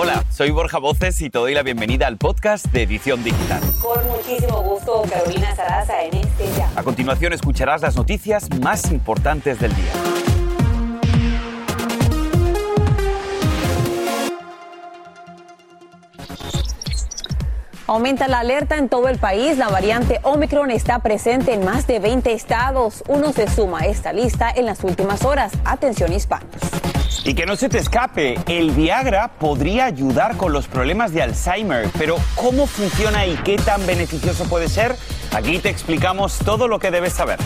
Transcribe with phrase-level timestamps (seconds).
[0.00, 3.60] Hola, soy Borja Voces y te doy la bienvenida al podcast de Edición Digital.
[3.82, 6.70] Con muchísimo gusto, Carolina Sarasa en este ya.
[6.76, 9.92] A continuación escucharás las noticias más importantes del día.
[17.88, 19.58] Aumenta la alerta en todo el país.
[19.58, 23.02] La variante Omicron está presente en más de 20 estados.
[23.08, 25.50] Uno se suma a esta lista en las últimas horas.
[25.64, 26.77] Atención hispanos.
[27.24, 31.88] Y que no se te escape, el Viagra podría ayudar con los problemas de Alzheimer,
[31.98, 34.96] pero ¿cómo funciona y qué tan beneficioso puede ser?
[35.34, 37.38] Aquí te explicamos todo lo que debes saber.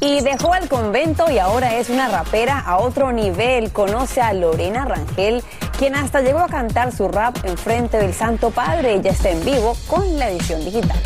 [0.00, 3.72] Y dejó el convento y ahora es una rapera a otro nivel.
[3.72, 5.42] Conoce a Lorena Rangel,
[5.76, 8.94] quien hasta llegó a cantar su rap en frente del Santo Padre.
[8.94, 10.98] Ella está en vivo con la edición digital.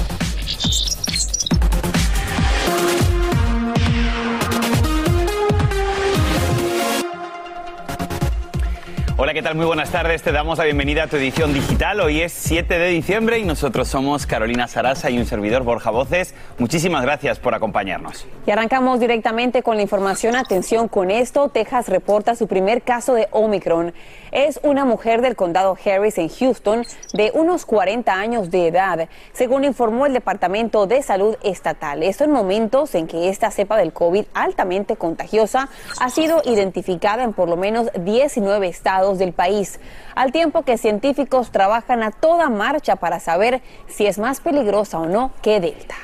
[9.32, 9.54] ¿Qué tal?
[9.54, 10.22] Muy buenas tardes.
[10.22, 12.00] Te damos la bienvenida a tu edición digital.
[12.00, 16.34] Hoy es 7 de diciembre y nosotros somos Carolina Sarasa y un servidor Borja Voces.
[16.58, 18.26] Muchísimas gracias por acompañarnos.
[18.46, 20.36] Y arrancamos directamente con la información.
[20.36, 21.48] Atención con esto.
[21.48, 23.94] Texas reporta su primer caso de Omicron.
[24.32, 29.64] Es una mujer del condado Harris en Houston de unos 40 años de edad, según
[29.64, 32.02] informó el Departamento de Salud Estatal.
[32.02, 35.68] Esto en momentos en que esta cepa del COVID altamente contagiosa
[36.00, 39.80] ha sido identificada en por lo menos 19 estados del país,
[40.14, 45.06] al tiempo que científicos trabajan a toda marcha para saber si es más peligrosa o
[45.06, 45.96] no que Delta.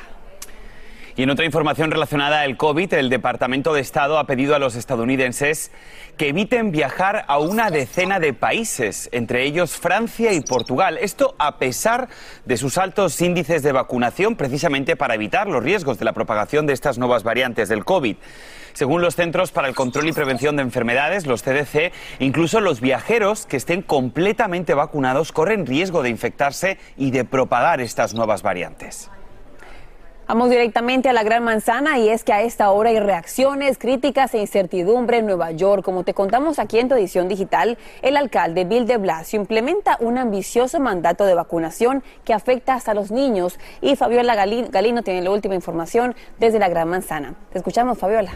[1.19, 4.77] Y en otra información relacionada al COVID, el Departamento de Estado ha pedido a los
[4.77, 5.73] estadounidenses
[6.17, 10.97] que eviten viajar a una decena de países, entre ellos Francia y Portugal.
[10.97, 12.09] Esto a pesar
[12.45, 16.75] de sus altos índices de vacunación, precisamente para evitar los riesgos de la propagación de
[16.75, 18.15] estas nuevas variantes del COVID.
[18.73, 23.45] Según los Centros para el Control y Prevención de Enfermedades, los CDC, incluso los viajeros
[23.45, 29.11] que estén completamente vacunados corren riesgo de infectarse y de propagar estas nuevas variantes.
[30.29, 34.35] Vamos directamente a la Gran Manzana y es que a esta hora hay reacciones, críticas
[34.35, 35.83] e incertidumbre en Nueva York.
[35.83, 40.19] Como te contamos aquí en tu edición digital, el alcalde Bill de Blasio implementa un
[40.19, 43.59] ambicioso mandato de vacunación que afecta hasta los niños.
[43.81, 47.35] Y Fabiola Galino tiene la última información desde la Gran Manzana.
[47.51, 48.33] Te escuchamos, Fabiola.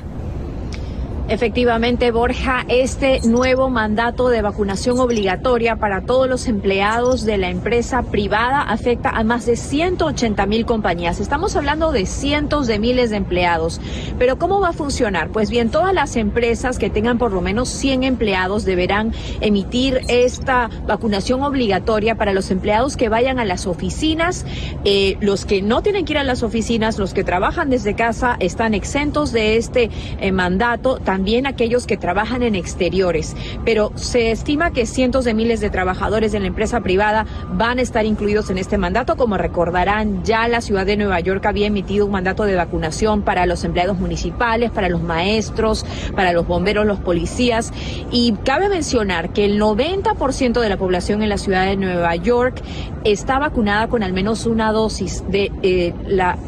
[1.28, 8.02] Efectivamente, Borja, este nuevo mandato de vacunación obligatoria para todos los empleados de la empresa
[8.02, 11.20] privada afecta a más de 180 mil compañías.
[11.20, 13.80] Estamos hablando de cientos de miles de empleados.
[14.18, 15.30] Pero ¿cómo va a funcionar?
[15.30, 20.70] Pues bien, todas las empresas que tengan por lo menos 100 empleados deberán emitir esta
[20.86, 24.44] vacunación obligatoria para los empleados que vayan a las oficinas.
[24.84, 28.36] Eh, los que no tienen que ir a las oficinas, los que trabajan desde casa,
[28.40, 29.88] están exentos de este
[30.20, 33.36] eh, mandato también aquellos que trabajan en exteriores,
[33.66, 37.82] pero se estima que cientos de miles de trabajadores de la empresa privada van a
[37.82, 39.14] estar incluidos en este mandato.
[39.18, 43.44] Como recordarán, ya la ciudad de Nueva York había emitido un mandato de vacunación para
[43.44, 45.84] los empleados municipales, para los maestros,
[46.16, 47.74] para los bomberos, los policías.
[48.10, 52.62] Y cabe mencionar que el 90% de la población en la ciudad de Nueva York
[53.04, 55.92] está vacunada con al menos una dosis de eh,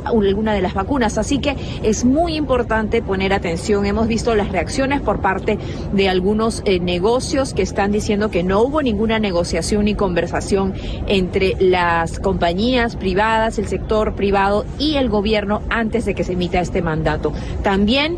[0.07, 1.19] alguna de las vacunas.
[1.19, 3.85] Así que es muy importante poner atención.
[3.85, 5.59] Hemos visto las reacciones por parte
[5.93, 10.75] de algunos eh, negocios que están diciendo que no hubo ninguna negociación ni conversación
[11.09, 16.61] entre las compañías privadas, el sector privado y el gobierno antes de que se emita
[16.61, 17.33] este mandato.
[17.63, 18.17] También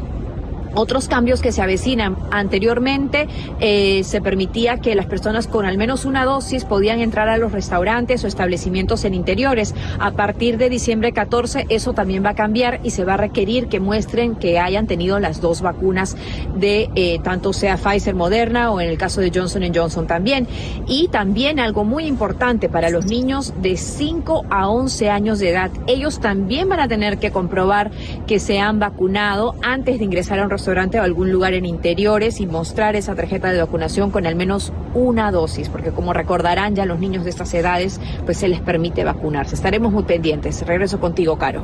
[0.76, 2.16] otros cambios que se avecinan.
[2.30, 3.28] Anteriormente
[3.60, 7.52] eh, se permitía que las personas con al menos una dosis podían entrar a los
[7.52, 9.74] restaurantes o establecimientos en interiores.
[9.98, 13.68] A partir de diciembre 14 eso también va a cambiar y se va a requerir
[13.68, 16.16] que muestren que hayan tenido las dos vacunas
[16.54, 20.46] de eh, tanto sea Pfizer Moderna o en el caso de Johnson Johnson también.
[20.86, 25.70] Y también algo muy importante para los niños de 5 a 11 años de edad.
[25.86, 27.90] Ellos también van a tener que comprobar
[28.26, 31.64] que se han vacunado antes de ingresar a un restaurante restaurante o algún lugar en
[31.64, 36.74] interiores y mostrar esa tarjeta de vacunación con al menos una dosis, porque como recordarán
[36.74, 39.54] ya los niños de estas edades, pues se les permite vacunarse.
[39.54, 40.66] Estaremos muy pendientes.
[40.66, 41.62] Regreso contigo, Caro.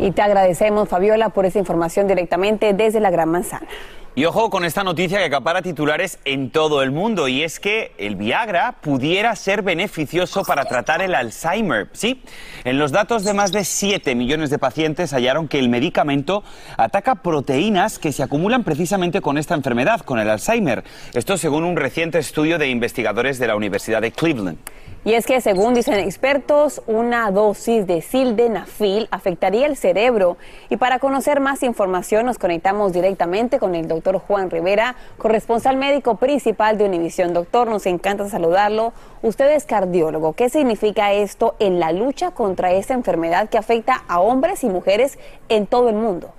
[0.00, 3.68] Y te agradecemos, Fabiola, por esa información directamente desde la Gran Manzana.
[4.18, 7.92] Y ojo con esta noticia que acapara titulares en todo el mundo, y es que
[7.98, 11.88] el Viagra pudiera ser beneficioso para tratar el Alzheimer.
[11.92, 12.20] Sí,
[12.64, 16.42] en los datos de más de 7 millones de pacientes hallaron que el medicamento
[16.76, 20.82] ataca proteínas que se acumulan precisamente con esta enfermedad, con el Alzheimer.
[21.14, 24.58] Esto según un reciente estudio de investigadores de la Universidad de Cleveland.
[25.08, 30.36] Y es que según dicen expertos, una dosis de sildenafil afectaría el cerebro.
[30.68, 36.16] Y para conocer más información nos conectamos directamente con el doctor Juan Rivera, corresponsal médico
[36.16, 37.32] principal de Univisión.
[37.32, 38.92] Doctor, nos encanta saludarlo.
[39.22, 40.34] Usted es cardiólogo.
[40.34, 45.18] ¿Qué significa esto en la lucha contra esta enfermedad que afecta a hombres y mujeres
[45.48, 46.34] en todo el mundo?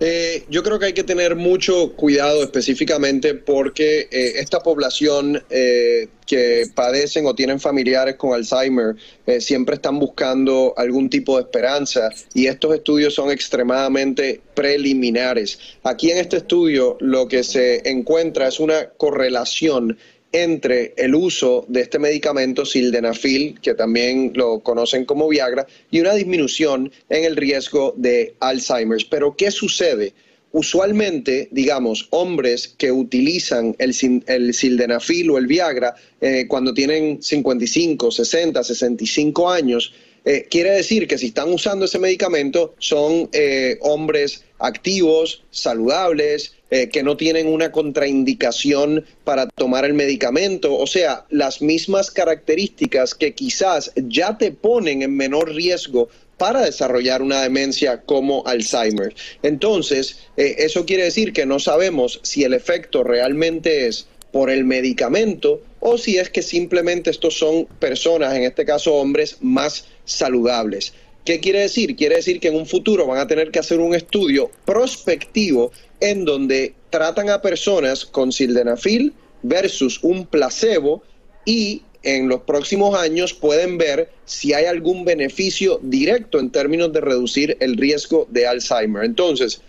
[0.00, 6.08] Eh, yo creo que hay que tener mucho cuidado específicamente porque eh, esta población eh,
[6.26, 8.96] que padecen o tienen familiares con Alzheimer
[9.40, 15.58] siempre están buscando algún tipo de esperanza y estos estudios son extremadamente preliminares.
[15.82, 19.96] Aquí en este estudio lo que se encuentra es una correlación
[20.34, 26.12] entre el uso de este medicamento sildenafil, que también lo conocen como Viagra, y una
[26.12, 28.98] disminución en el riesgo de Alzheimer.
[29.08, 30.12] Pero ¿qué sucede?
[30.50, 33.94] Usualmente, digamos, hombres que utilizan el,
[34.26, 39.94] el sildenafil o el Viagra eh, cuando tienen 55, 60, 65 años,
[40.24, 46.88] eh, quiere decir que si están usando ese medicamento son eh, hombres activos, saludables, eh,
[46.88, 53.32] que no tienen una contraindicación para tomar el medicamento, o sea, las mismas características que
[53.32, 59.14] quizás ya te ponen en menor riesgo para desarrollar una demencia como Alzheimer.
[59.44, 65.62] Entonces, eso quiere decir que no sabemos si el efecto realmente es por el medicamento
[65.78, 70.92] o si es que simplemente estos son personas, en este caso hombres, más saludables.
[71.24, 71.96] ¿Qué quiere decir?
[71.96, 76.24] Quiere decir que en un futuro van a tener que hacer un estudio prospectivo en
[76.26, 81.02] donde tratan a personas con sildenafil versus un placebo
[81.46, 87.00] y en los próximos años pueden ver si hay algún beneficio directo en términos de
[87.00, 89.04] reducir el riesgo de Alzheimer.
[89.04, 89.62] Entonces,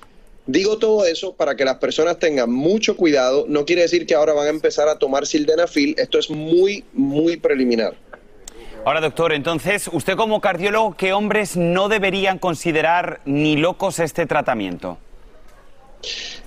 [0.46, 3.46] digo todo eso para que las personas tengan mucho cuidado.
[3.48, 5.96] No quiere decir que ahora van a empezar a tomar sildenafil.
[5.98, 7.96] Esto es muy, muy preliminar.
[8.86, 15.00] Ahora, doctor, entonces, usted como cardiólogo, ¿qué hombres no deberían considerar ni locos este tratamiento?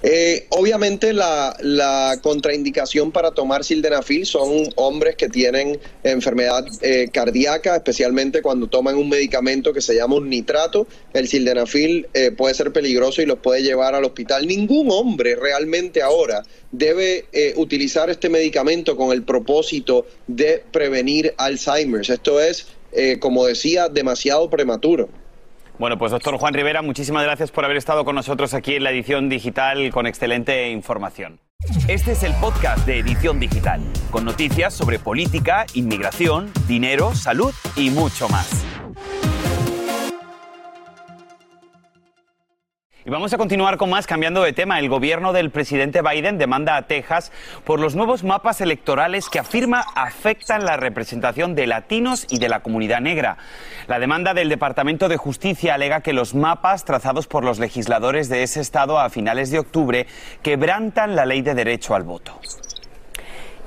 [0.03, 8.43] Eh, obviamente la, contraindicación para tomar sildenafil son hombres que tienen enfermedad eh, cardíaca, especialmente
[8.43, 10.87] cuando toman un medicamento que se llama un nitrato.
[11.13, 14.47] El sildenafil eh, puede ser peligroso y los puede llevar al hospital.
[14.47, 17.25] Ningún hombre realmente ahora debe
[17.57, 22.03] utilizar este medicamento con el propósito de prevenir Alzheimer.
[22.03, 22.67] Esto es,
[23.21, 25.09] como decía, demasiado prematuro.
[25.79, 28.91] Bueno, pues doctor Juan Rivera, muchísimas gracias por haber estado con nosotros aquí en la
[28.91, 31.39] edición digital con excelente información.
[31.87, 33.81] Este es el podcast de Edición Digital,
[34.11, 38.65] con noticias sobre política, inmigración, dinero, salud y mucho más.
[43.09, 44.79] Y vamos a continuar con más cambiando de tema.
[44.79, 47.33] El gobierno del presidente Biden demanda a Texas
[47.65, 52.61] por los nuevos mapas electorales que afirma afectan la representación de latinos y de la
[52.61, 53.39] comunidad negra.
[53.87, 58.43] La demanda del Departamento de Justicia alega que los mapas trazados por los legisladores de
[58.43, 60.07] ese estado a finales de octubre
[60.43, 62.39] quebrantan la ley de derecho al voto.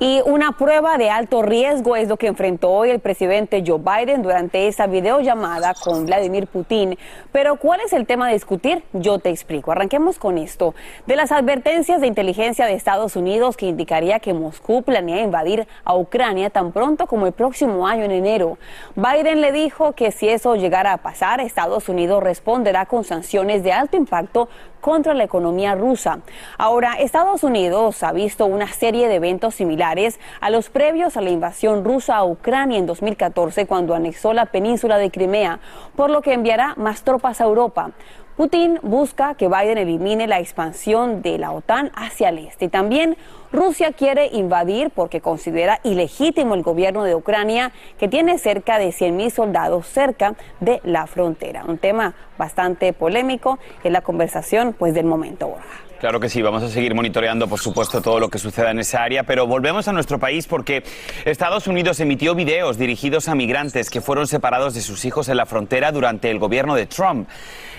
[0.02, 4.22] Y una prueba de alto riesgo es lo que enfrentó hoy el presidente Joe Biden
[4.22, 6.98] durante esa videollamada con Vladimir Putin.
[7.30, 8.82] Pero ¿cuál es el tema a discutir?
[8.92, 9.70] Yo te explico.
[9.70, 10.74] Arranquemos con esto.
[11.06, 15.96] De las advertencias de inteligencia de Estados Unidos que indicaría que Moscú planea invadir a
[15.96, 18.58] Ucrania tan pronto como el próximo año en enero.
[18.96, 23.70] Biden le dijo que si eso llegara a pasar, Estados Unidos responderá con sanciones de
[23.70, 24.48] alto impacto
[24.82, 26.18] contra la economía rusa.
[26.58, 31.30] Ahora, Estados Unidos ha visto una serie de eventos similares a los previos a la
[31.30, 35.60] invasión rusa a Ucrania en 2014 cuando anexó la península de Crimea,
[35.96, 37.92] por lo que enviará más tropas a Europa.
[38.36, 42.64] Putin busca que Biden elimine la expansión de la OTAN hacia el este.
[42.64, 43.16] Y también
[43.52, 49.30] Rusia quiere invadir porque considera ilegítimo el gobierno de Ucrania, que tiene cerca de 100.000
[49.30, 51.64] soldados cerca de la frontera.
[51.66, 55.54] Un tema bastante polémico en la conversación pues, del momento.
[56.02, 59.04] Claro que sí, vamos a seguir monitoreando, por supuesto, todo lo que suceda en esa
[59.04, 60.82] área, pero volvemos a nuestro país porque
[61.24, 65.46] Estados Unidos emitió videos dirigidos a migrantes que fueron separados de sus hijos en la
[65.46, 67.28] frontera durante el gobierno de Trump.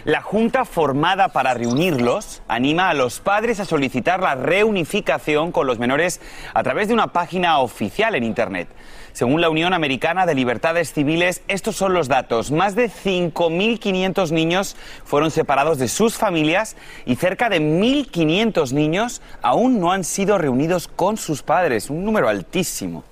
[0.05, 5.79] La junta formada para reunirlos anima a los padres a solicitar la reunificación con los
[5.79, 6.19] menores
[6.53, 8.67] a través de una página oficial en Internet.
[9.13, 12.51] Según la Unión Americana de Libertades Civiles, estos son los datos.
[12.51, 19.79] Más de 5.500 niños fueron separados de sus familias y cerca de 1.500 niños aún
[19.79, 21.89] no han sido reunidos con sus padres.
[21.89, 23.05] Un número altísimo.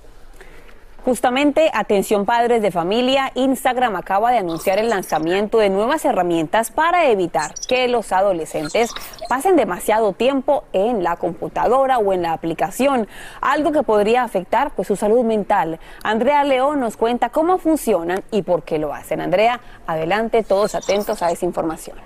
[1.03, 7.09] Justamente, atención padres de familia, Instagram acaba de anunciar el lanzamiento de nuevas herramientas para
[7.09, 8.91] evitar que los adolescentes
[9.27, 13.07] pasen demasiado tiempo en la computadora o en la aplicación,
[13.41, 15.79] algo que podría afectar pues su salud mental.
[16.03, 19.21] Andrea León nos cuenta cómo funcionan y por qué lo hacen.
[19.21, 21.97] Andrea, adelante, todos atentos a esa información.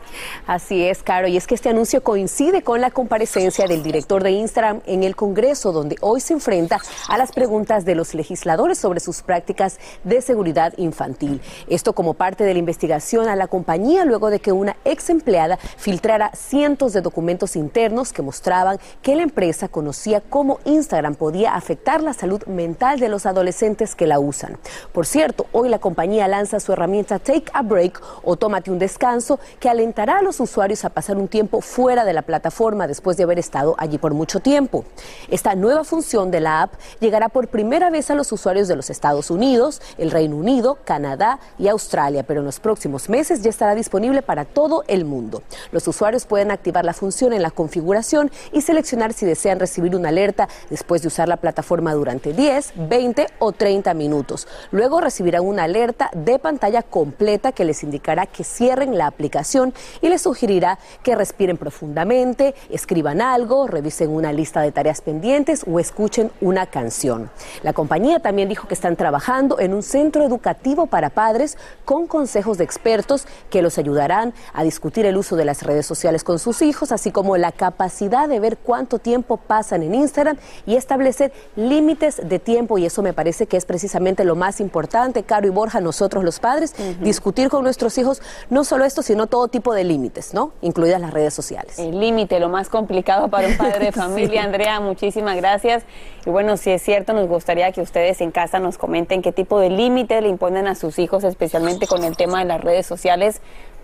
[0.48, 4.32] Así es, Caro, y es que este anuncio coincide con la comparecencia del director de
[4.32, 9.00] Instagram en el Congreso, donde hoy se enfrenta a las preguntas de los legisladores sobre
[9.00, 11.42] sus prácticas de seguridad infantil.
[11.68, 15.58] Esto como parte de la investigación a la compañía luego de que una ex empleada
[15.58, 22.04] filtrara cientos de documentos internos que mostraban que la empresa conocía cómo Instagram podía afectar
[22.04, 24.60] la salud mental de los adolescentes que la usan.
[24.92, 29.39] Por cierto, hoy la compañía lanza su herramienta Take a Break o Tómate un descanso
[29.60, 33.24] que alentará a los usuarios a pasar un tiempo fuera de la plataforma después de
[33.24, 34.86] haber estado allí por mucho tiempo.
[35.32, 38.89] Esta nueva función de la app llegará por primera vez a los usuarios de los
[38.89, 43.75] Estados Unidos, el Reino Unido, Canadá y Australia, pero en los próximos meses ya estará
[43.75, 45.44] disponible para todo el mundo.
[45.72, 50.10] Los usuarios pueden activar la función en la configuración y seleccionar si desean recibir una
[50.10, 54.48] alerta después de usar la plataforma durante 10, 20 o 30 minutos.
[54.72, 60.10] Luego recibirán una alerta de pantalla completa que les indicará que cierren la aplicación y
[60.10, 66.32] les sugerirá que respiren profundamente, escriban algo, revisen una lista de tareas pendientes o escuchen
[66.41, 67.29] una canción.
[67.63, 72.58] La compañía también dijo que están trabajando en un centro educativo para padres con consejos
[72.58, 76.62] de expertos que los ayudarán a discutir el uso de las redes sociales con sus
[76.62, 82.22] hijos, así como la capacidad de ver cuánto tiempo pasan en Instagram y establecer límites
[82.24, 82.78] de tiempo.
[82.78, 86.40] Y eso me parece que es precisamente lo más importante, Caro y Borja, nosotros los
[86.40, 90.52] padres, discutir con nuestros hijos no solo esto, sino todo tipo de límites, ¿no?
[90.62, 91.80] Incluidas las redes sociales.
[91.80, 94.44] El límite, lo más complicado para un padre de familia.
[94.44, 95.84] Andrea, muchísimas gracias.
[96.26, 99.60] Y bueno, si es cierto, nos gustaría que ustedes en casa nos comenten qué tipo
[99.60, 103.42] de límites le imponen a sus hijos, especialmente con el tema de las redes sociales.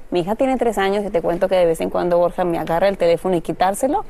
[0.09, 2.59] Mi hija tiene tres años y te cuento que de vez en cuando Borja me
[2.59, 4.05] agarra el teléfono y quitárselo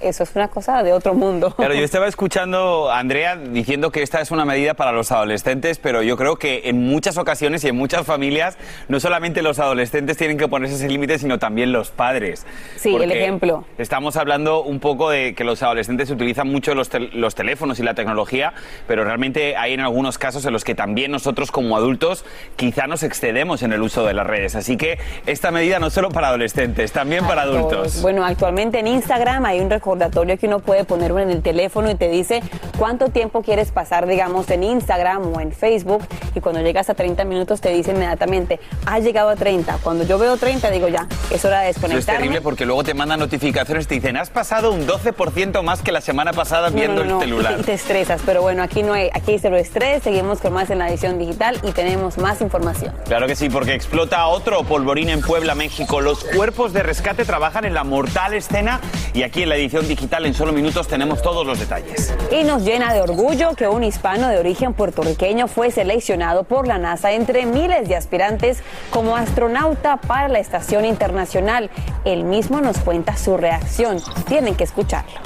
[0.00, 1.54] eso es una cosa de otro mundo.
[1.56, 5.78] Claro, yo estaba escuchando a Andrea diciendo que esta es una medida para los adolescentes,
[5.78, 8.56] pero yo creo que en muchas ocasiones y en muchas familias
[8.88, 12.46] no solamente los adolescentes tienen que ponerse ese límite, sino también los padres.
[12.76, 13.64] Sí, el ejemplo.
[13.78, 17.94] Estamos hablando un poco de que los adolescentes utilizan mucho los, los teléfonos y la
[17.94, 18.52] tecnología,
[18.86, 22.24] pero realmente hay en algunos casos en los que también nosotros como adultos
[22.56, 24.54] quizá nos excedemos en el uso de las redes.
[24.54, 28.02] Así que esta medida no solo para adolescentes, también para adultos.
[28.02, 31.96] Bueno, actualmente en Instagram hay un recordatorio que uno puede poner en el teléfono y
[31.96, 32.42] te dice
[32.78, 36.04] cuánto tiempo quieres pasar, digamos, en Instagram o en Facebook.
[36.34, 39.78] Y cuando llegas a 30 minutos te dice inmediatamente, has llegado a 30.
[39.82, 41.98] Cuando yo veo 30 digo ya, es hora de desconectarme.
[41.98, 45.82] Eso es terrible porque luego te mandan notificaciones te dicen, has pasado un 12% más
[45.82, 47.56] que la semana pasada viendo el celular.
[47.58, 50.70] Y te estresas, pero bueno, aquí no hay, aquí hay cero estrés, seguimos con más
[50.70, 52.94] en la edición digital y tenemos más información.
[53.06, 56.00] Claro que sí, porque explota otro polvorín en Puebla, México.
[56.00, 58.80] Los cuerpos de rescate trabajan en la mortal escena
[59.12, 62.14] y aquí en la edición digital en solo minutos tenemos todos los detalles.
[62.30, 66.78] Y nos llena de orgullo que un hispano de origen puertorriqueño fue seleccionado por la
[66.78, 71.70] NASA entre miles de aspirantes como astronauta para la Estación Internacional.
[72.04, 73.98] Él mismo nos cuenta su reacción.
[74.26, 75.20] Tienen que escucharlo.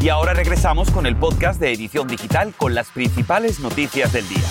[0.00, 4.44] Y ahora regresamos con el podcast de Edición Digital con las principales noticias del día.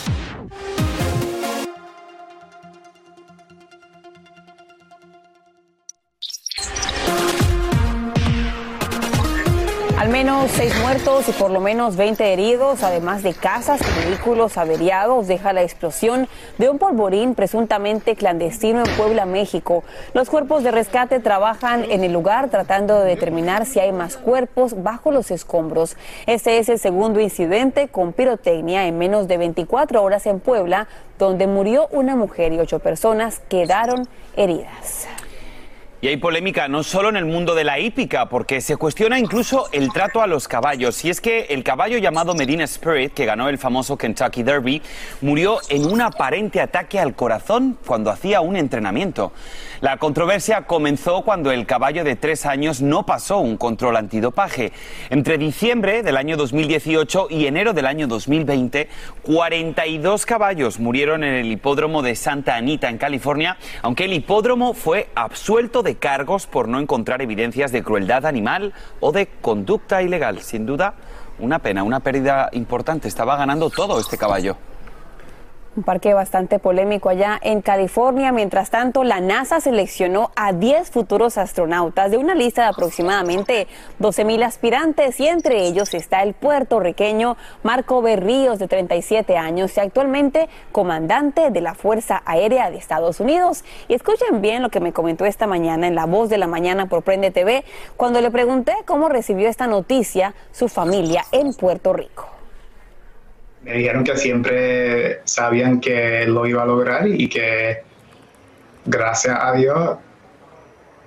[10.50, 15.54] Seis muertos y por lo menos 20 heridos, además de casas y vehículos averiados, deja
[15.54, 16.28] la explosión
[16.58, 19.84] de un polvorín presuntamente clandestino en Puebla, México.
[20.14, 24.84] Los cuerpos de rescate trabajan en el lugar tratando de determinar si hay más cuerpos
[24.84, 25.96] bajo los escombros.
[26.28, 30.88] Este es el segundo incidente con pirotecnia en menos de 24 horas en Puebla,
[31.18, 35.08] donde murió una mujer y ocho personas quedaron heridas.
[36.06, 39.70] Y hay polémica no solo en el mundo de la hípica, porque se cuestiona incluso
[39.72, 41.04] el trato a los caballos.
[41.04, 44.84] Y es que el caballo llamado Medina Spirit, que ganó el famoso Kentucky Derby,
[45.22, 49.34] murió en un aparente ataque al corazón cuando hacía un entrenamiento.
[49.82, 54.74] La controversia comenzó cuando el caballo de tres años no pasó un control antidopaje.
[55.10, 58.90] Entre diciembre del año 2018 y enero del año 2020,
[59.24, 65.10] 42 caballos murieron en el hipódromo de Santa Anita, en California, aunque el hipódromo fue
[65.16, 70.42] absuelto de cargos por no encontrar evidencias de crueldad animal o de conducta ilegal.
[70.42, 70.96] Sin duda,
[71.40, 73.08] una pena, una pérdida importante.
[73.08, 74.58] Estaba ganando todo este caballo.
[75.78, 78.32] Un parque bastante polémico allá en California.
[78.32, 83.68] Mientras tanto, la NASA seleccionó a 10 futuros astronautas de una lista de aproximadamente
[84.00, 90.48] 12.000 aspirantes y entre ellos está el puertorriqueño Marco Berríos de 37 años y actualmente
[90.72, 93.66] comandante de la Fuerza Aérea de Estados Unidos.
[93.90, 96.86] Y escuchen bien lo que me comentó esta mañana en La Voz de la Mañana
[96.86, 97.66] por Prende TV
[97.98, 102.35] cuando le pregunté cómo recibió esta noticia su familia en Puerto Rico
[103.66, 107.82] me dijeron que siempre sabían que lo iba a lograr y que
[108.86, 109.98] gracias a Dios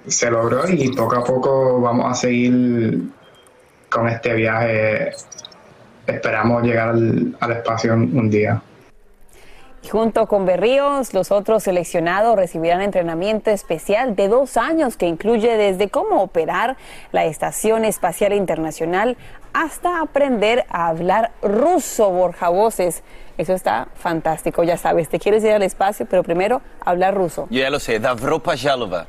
[0.09, 3.03] se logró y poco a poco vamos a seguir
[3.89, 5.13] con este viaje.
[6.05, 8.61] Esperamos llegar al, espacio un día.
[9.91, 15.89] Junto con Berríos, los otros seleccionados recibirán entrenamiento especial de dos años que incluye desde
[15.89, 16.77] cómo operar
[17.11, 19.17] la Estación Espacial Internacional
[19.55, 23.03] hasta aprender a hablar ruso, Borja Voces.
[23.39, 27.47] Eso está fantástico, ya sabes, te quieres ir al espacio, pero primero hablar ruso.
[27.49, 29.07] Yo ya lo sé, Davropa Jalova.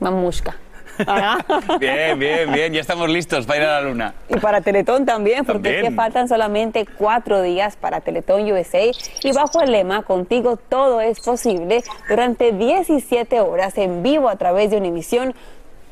[0.00, 0.56] Mamushka.
[1.80, 4.14] bien, bien, bien, ya estamos listos para ir a la luna.
[4.28, 8.90] Y para Teletón también, porque Es que faltan solamente cuatro días para Teletón USA
[9.22, 14.70] y bajo el lema Contigo todo es posible, durante 17 horas en vivo a través
[14.70, 15.34] de Univisión,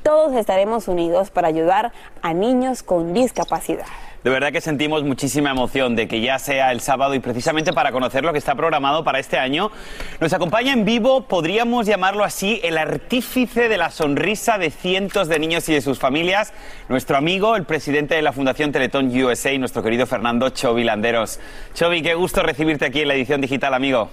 [0.03, 1.93] todos estaremos unidos para ayudar
[2.23, 3.87] a niños con discapacidad.
[4.25, 7.93] De verdad que sentimos muchísima emoción de que ya sea el sábado y precisamente para
[7.93, 9.71] conocer lo que está programado para este año,
[10.19, 15.39] nos acompaña en vivo, podríamos llamarlo así, el artífice de la sonrisa de cientos de
[15.39, 16.55] niños y de sus familias,
[16.89, 21.39] nuestro amigo, el presidente de la Fundación Teletón USA, nuestro querido Fernando Chovi Landeros.
[21.75, 24.09] Chovi, qué gusto recibirte aquí en la edición digital, amigo.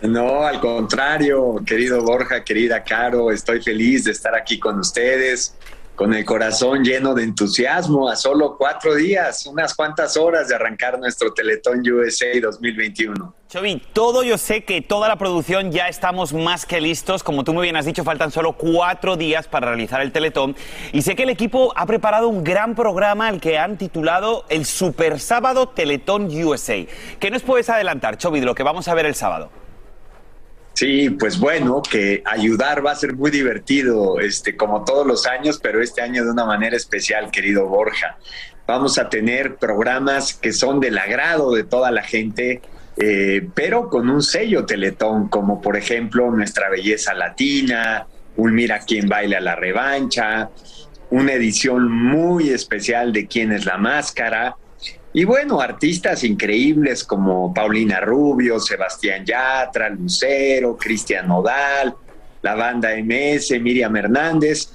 [0.00, 5.54] No, al contrario, querido Borja, querida Caro, estoy feliz de estar aquí con ustedes,
[5.96, 10.98] con el corazón lleno de entusiasmo a solo cuatro días, unas cuantas horas de arrancar
[10.98, 13.34] nuestro Teletón USA 2021.
[13.48, 17.22] Chovi, todo yo sé que toda la producción ya estamos más que listos.
[17.22, 20.54] Como tú muy bien has dicho, faltan solo cuatro días para realizar el Teletón.
[20.92, 24.66] Y sé que el equipo ha preparado un gran programa al que han titulado el
[24.66, 26.84] Super Sábado Teletón USA.
[27.18, 29.50] ¿Qué nos puedes adelantar, Chovi, de lo que vamos a ver el sábado?
[30.76, 35.58] Sí, pues bueno, que ayudar va a ser muy divertido, este, como todos los años,
[35.62, 38.18] pero este año de una manera especial, querido Borja.
[38.66, 42.60] Vamos a tener programas que son del agrado de toda la gente,
[42.98, 48.06] eh, pero con un sello teletón, como por ejemplo Nuestra Belleza Latina,
[48.36, 50.50] un Mira quién baila la revancha,
[51.08, 54.56] una edición muy especial de Quién es la Máscara,
[55.16, 61.94] y bueno, artistas increíbles como Paulina Rubio, Sebastián Yatra, Lucero, Cristian Nodal,
[62.42, 64.68] la banda MS, Miriam Hernández.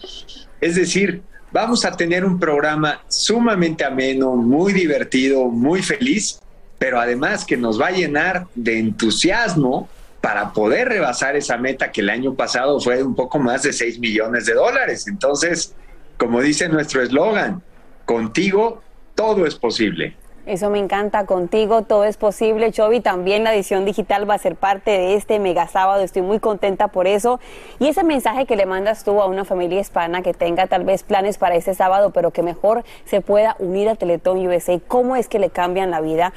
[0.60, 6.41] Es decir, vamos a tener un programa sumamente ameno, muy divertido, muy feliz,
[6.80, 9.89] pero además que nos va a llenar de entusiasmo
[10.21, 13.73] para poder rebasar esa meta que el año pasado fue de un poco más de
[13.73, 15.06] 6 millones de dólares.
[15.08, 15.75] Entonces,
[16.17, 17.62] como dice nuestro eslogan,
[18.06, 18.82] contigo
[19.13, 20.15] todo es posible.
[20.51, 22.99] Eso me encanta contigo, todo es posible, Chovi.
[22.99, 26.03] También la edición digital va a ser parte de este mega sábado.
[26.03, 27.39] Estoy muy contenta por eso.
[27.79, 31.03] Y ese mensaje que le mandas tú a una familia hispana que tenga tal vez
[31.03, 35.29] planes para este sábado, pero que mejor se pueda unir a Teletón USA, ¿cómo es
[35.29, 36.33] que le cambian la vida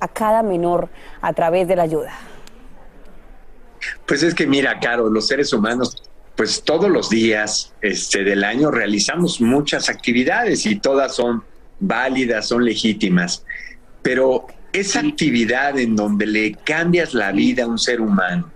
[0.00, 0.88] a cada menor
[1.20, 2.14] a través de la ayuda?
[4.06, 6.02] Pues es que mira, Caro, los seres humanos
[6.34, 11.44] pues todos los días este, del año realizamos muchas actividades y todas son
[11.80, 13.44] válidas, son legítimas,
[14.02, 18.50] pero esa actividad en donde le cambias la vida a un ser humano,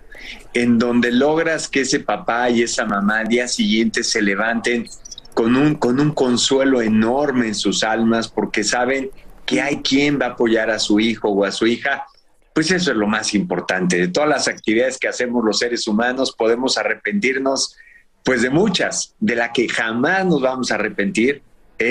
[0.52, 4.86] en donde logras que ese papá y esa mamá al día siguiente se levanten
[5.34, 9.10] con un, con un consuelo enorme en sus almas porque saben
[9.44, 12.06] que hay quien va a apoyar a su hijo o a su hija,
[12.54, 13.98] pues eso es lo más importante.
[13.98, 17.76] De todas las actividades que hacemos los seres humanos podemos arrepentirnos
[18.24, 21.42] pues de muchas, de la que jamás nos vamos a arrepentir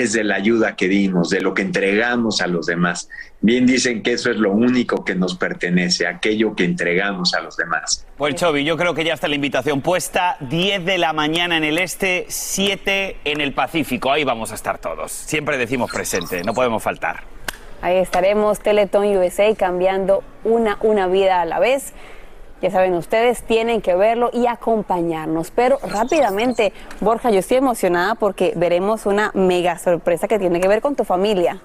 [0.02, 3.08] es de la ayuda que dimos, de lo que entregamos a los demás.
[3.40, 7.56] Bien dicen que eso es lo único que nos pertenece, aquello que entregamos a los
[7.56, 8.06] demás.
[8.16, 11.64] Pues Chovi, yo creo que ya está la invitación puesta, 10 de la mañana en
[11.64, 15.12] el este, 7 en el Pacífico, ahí vamos a estar todos.
[15.12, 17.24] Siempre decimos presente, no podemos faltar.
[17.82, 21.92] Ahí estaremos, Teletón USA, cambiando una, una vida a la vez.
[22.62, 25.50] Ya saben, ustedes tienen que verlo y acompañarnos.
[25.50, 30.80] Pero rápidamente, Borja, yo estoy emocionada porque veremos una mega sorpresa que tiene que ver
[30.80, 31.60] con tu familia.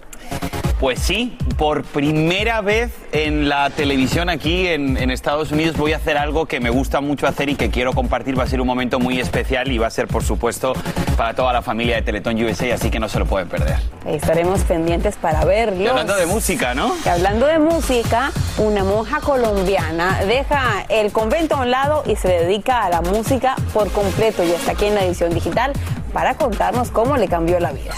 [0.79, 5.97] Pues sí, por primera vez en la televisión aquí en, en, Estados Unidos voy a
[5.97, 8.39] hacer algo que me gusta mucho hacer y que quiero compartir.
[8.39, 10.71] Va a ser un momento muy especial y va a ser, por supuesto,
[11.17, 13.75] para toda la familia de Teletón USA, así que no se lo pueden perder.
[14.05, 15.83] Estaremos pendientes para verlo.
[15.83, 16.95] Y hablando de música, ¿no?
[17.05, 22.29] Y hablando de música, una monja colombiana deja el convento a un lado y se
[22.29, 25.73] dedica a la música por completo y está aquí en la edición digital
[26.13, 27.95] para contarnos cómo le cambió la vida.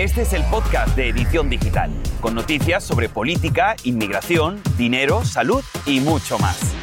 [0.00, 1.90] Este es el podcast de Edición Digital,
[2.22, 6.74] con noticias sobre política, inmigración, dinero, salud y mucho más.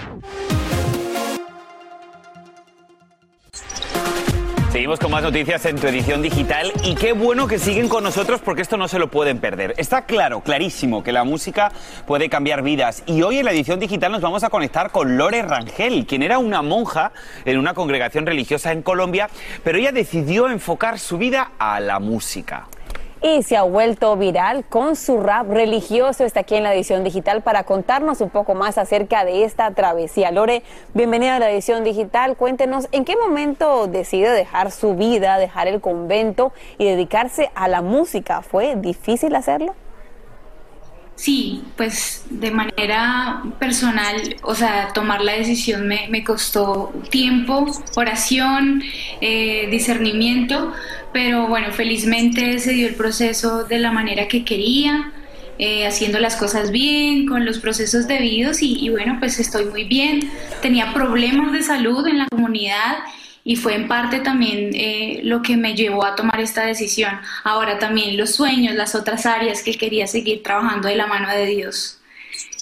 [4.71, 8.39] Seguimos con más noticias en tu edición digital y qué bueno que siguen con nosotros
[8.39, 9.73] porque esto no se lo pueden perder.
[9.77, 11.71] Está claro, clarísimo que la música
[12.05, 15.41] puede cambiar vidas y hoy en la edición digital nos vamos a conectar con Lore
[15.41, 17.13] Rangel, quien era una monja
[17.45, 19.27] en una congregación religiosa en Colombia,
[19.63, 22.67] pero ella decidió enfocar su vida a la música
[23.21, 26.23] y se ha vuelto viral con su rap religioso.
[26.23, 30.31] Está aquí en la edición digital para contarnos un poco más acerca de esta travesía.
[30.31, 32.35] Lore, bienvenida a la edición digital.
[32.37, 37.81] Cuéntenos en qué momento decide dejar su vida, dejar el convento y dedicarse a la
[37.81, 38.41] música.
[38.41, 39.75] ¿Fue difícil hacerlo?
[41.17, 48.83] Sí, pues de manera personal, o sea, tomar la decisión me, me costó tiempo, oración,
[49.19, 50.73] eh, discernimiento,
[51.11, 55.11] pero bueno, felizmente se dio el proceso de la manera que quería,
[55.57, 59.85] eh, haciendo las cosas bien, con los procesos debidos y, y bueno, pues estoy muy
[59.85, 60.29] bien.
[60.61, 62.97] Tenía problemas de salud en la comunidad
[63.47, 67.17] y fue en parte también eh, lo que me llevó a tomar esta decisión.
[67.45, 71.45] Ahora también los sueños, las otras áreas que quería seguir trabajando de la mano de
[71.45, 72.01] Dios.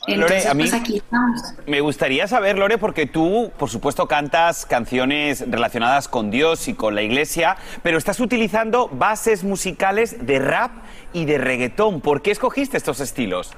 [0.05, 1.41] Entonces, Lore, a mí pues aquí estamos.
[1.65, 6.93] me gustaría saber, Lore, porque tú, por supuesto, cantas canciones relacionadas con Dios y con
[6.93, 10.71] la iglesia, pero estás utilizando bases musicales de rap
[11.13, 11.99] y de reggaetón.
[11.99, 13.53] ¿Por qué escogiste estos estilos?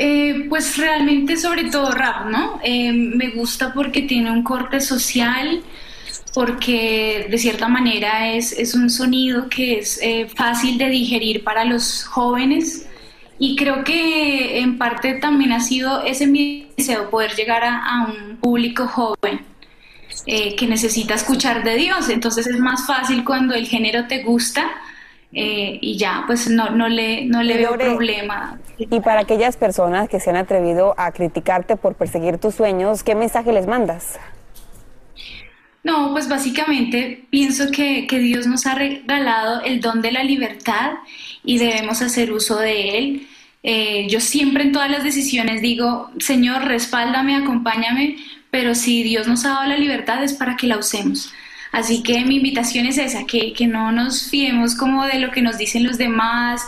[0.00, 2.60] Eh, pues realmente sobre todo rap, ¿no?
[2.62, 5.60] Eh, me gusta porque tiene un corte social,
[6.32, 11.64] porque de cierta manera es, es un sonido que es eh, fácil de digerir para
[11.64, 12.86] los jóvenes
[13.40, 18.06] y creo que en parte también ha sido ese mi deseo, poder llegar a, a
[18.06, 19.40] un público joven.
[20.26, 24.70] que necesita escuchar de Dios, entonces es más fácil cuando el género te gusta,
[25.32, 28.58] eh, y ya, pues no, no le, no le veo problema.
[28.78, 33.14] Y para aquellas personas que se han atrevido a criticarte por perseguir tus sueños, ¿qué
[33.14, 34.18] mensaje les mandas?
[35.84, 40.92] No, pues básicamente pienso que, que Dios nos ha regalado el don de la libertad
[41.44, 43.28] y debemos hacer uso de él.
[43.62, 48.16] Eh, yo siempre en todas las decisiones digo, Señor, respáldame, acompáñame,
[48.50, 51.32] pero si Dios nos ha dado la libertad es para que la usemos.
[51.72, 55.42] Así que mi invitación es esa, que, que no nos fiemos como de lo que
[55.42, 56.62] nos dicen los demás,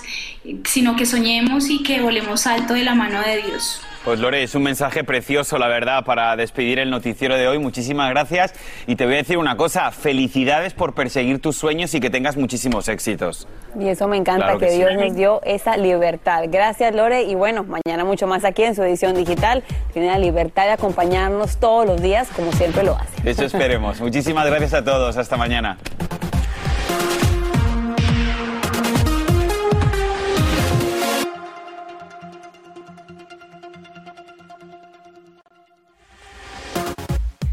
[0.65, 3.81] sino que soñemos y que volemos alto de la mano de Dios.
[4.05, 7.59] Pues Lore, es un mensaje precioso, la verdad, para despedir el noticiero de hoy.
[7.59, 8.55] Muchísimas gracias.
[8.87, 12.39] Y te voy a decir una cosa, felicidades por perseguir tus sueños y que tengas
[12.39, 13.47] muchísimos éxitos.
[13.79, 16.45] Y eso me encanta, que, Dios nos dio esa libertad.
[16.49, 17.25] Gracias, Lore.
[17.25, 19.63] Y bueno, mañana mucho más aquí en su edición digital.
[19.93, 23.31] Tiene la libertad de acompañarnos todos los días, como siempre lo hace.
[23.31, 24.01] Eso esperemos.
[24.01, 25.19] Muchísimas gracias a todos.
[25.19, 25.77] Hasta mañana.